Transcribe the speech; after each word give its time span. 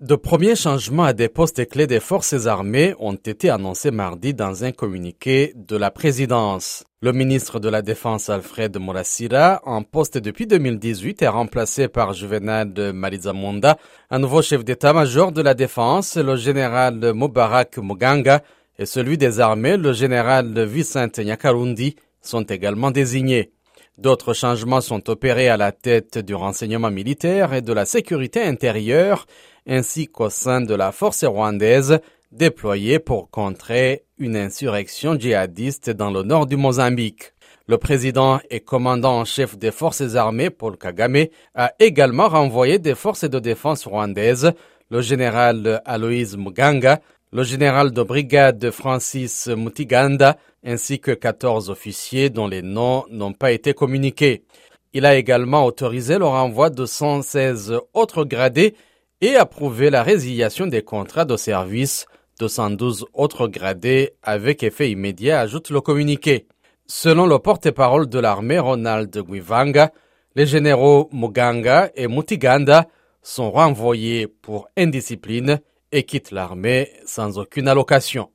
De 0.00 0.14
premiers 0.14 0.54
changements 0.54 1.02
à 1.02 1.12
des 1.12 1.28
postes 1.28 1.68
clés 1.68 1.88
des 1.88 1.98
forces 1.98 2.46
armées 2.46 2.94
ont 3.00 3.16
été 3.16 3.50
annoncés 3.50 3.90
mardi 3.90 4.32
dans 4.32 4.62
un 4.62 4.70
communiqué 4.70 5.52
de 5.56 5.76
la 5.76 5.90
présidence. 5.90 6.84
Le 7.02 7.10
ministre 7.10 7.58
de 7.58 7.68
la 7.68 7.82
Défense 7.82 8.28
Alfred 8.28 8.78
Morassira, 8.78 9.60
en 9.64 9.82
poste 9.82 10.16
depuis 10.16 10.46
2018, 10.46 11.22
est 11.22 11.26
remplacé 11.26 11.88
par 11.88 12.12
Juvenal 12.12 12.92
Marizamunda, 12.92 13.76
un 14.10 14.20
nouveau 14.20 14.40
chef 14.40 14.64
d'état-major 14.64 15.32
de 15.32 15.42
la 15.42 15.54
Défense, 15.54 16.16
le 16.16 16.36
général 16.36 17.12
Mubarak 17.12 17.78
Muganga, 17.78 18.44
et 18.78 18.86
celui 18.86 19.18
des 19.18 19.40
armées, 19.40 19.76
le 19.76 19.92
général 19.92 20.64
Vicente 20.64 21.18
Nyakarundi, 21.18 21.96
sont 22.22 22.44
également 22.44 22.92
désignés. 22.92 23.50
D'autres 23.98 24.32
changements 24.32 24.80
sont 24.80 25.10
opérés 25.10 25.48
à 25.48 25.56
la 25.56 25.72
tête 25.72 26.18
du 26.18 26.36
renseignement 26.36 26.92
militaire 26.92 27.52
et 27.52 27.62
de 27.62 27.72
la 27.72 27.84
sécurité 27.84 28.40
intérieure, 28.40 29.26
ainsi 29.68 30.08
qu'au 30.08 30.30
sein 30.30 30.60
de 30.60 30.74
la 30.74 30.90
force 30.90 31.24
rwandaise 31.24 32.00
déployée 32.32 32.98
pour 32.98 33.30
contrer 33.30 34.04
une 34.18 34.36
insurrection 34.36 35.18
djihadiste 35.18 35.90
dans 35.90 36.10
le 36.10 36.22
nord 36.22 36.46
du 36.46 36.56
Mozambique. 36.56 37.32
Le 37.68 37.78
président 37.78 38.40
et 38.50 38.60
commandant 38.60 39.20
en 39.20 39.24
chef 39.24 39.58
des 39.58 39.70
forces 39.70 40.14
armées, 40.14 40.50
Paul 40.50 40.76
Kagame, 40.78 41.26
a 41.54 41.72
également 41.78 42.28
renvoyé 42.28 42.78
des 42.78 42.94
forces 42.94 43.28
de 43.28 43.38
défense 43.38 43.86
rwandaises, 43.86 44.52
le 44.90 45.02
général 45.02 45.82
Aloïse 45.84 46.36
Muganga, 46.36 47.00
le 47.30 47.42
général 47.42 47.92
de 47.92 48.02
brigade 48.02 48.70
Francis 48.70 49.48
Mutiganda, 49.48 50.38
ainsi 50.64 50.98
que 50.98 51.10
14 51.10 51.68
officiers 51.68 52.30
dont 52.30 52.48
les 52.48 52.62
noms 52.62 53.04
n'ont 53.10 53.34
pas 53.34 53.52
été 53.52 53.74
communiqués. 53.74 54.44
Il 54.94 55.04
a 55.04 55.16
également 55.16 55.66
autorisé 55.66 56.16
le 56.16 56.24
renvoi 56.24 56.70
de 56.70 56.86
116 56.86 57.74
autres 57.92 58.24
gradés 58.24 58.74
et 59.20 59.36
approuvé 59.36 59.90
la 59.90 60.02
résiliation 60.02 60.66
des 60.66 60.82
contrats 60.82 61.24
de 61.24 61.36
service 61.36 62.06
de 62.38 62.46
112 62.46 63.06
autres 63.14 63.48
gradés 63.48 64.12
avec 64.22 64.62
effet 64.62 64.90
immédiat, 64.90 65.40
ajoute 65.40 65.70
le 65.70 65.80
communiqué. 65.80 66.46
Selon 66.86 67.26
le 67.26 67.38
porte-parole 67.38 68.08
de 68.08 68.18
l'armée 68.18 68.58
Ronald 68.58 69.16
Guivanga, 69.16 69.92
les 70.36 70.46
généraux 70.46 71.08
Muganga 71.12 71.90
et 71.96 72.06
Mutiganda 72.06 72.86
sont 73.22 73.50
renvoyés 73.50 74.28
pour 74.28 74.68
indiscipline 74.76 75.60
et 75.90 76.04
quittent 76.04 76.30
l'armée 76.30 76.92
sans 77.04 77.38
aucune 77.38 77.68
allocation. 77.68 78.30